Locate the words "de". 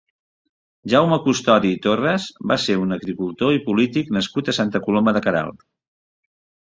5.19-5.23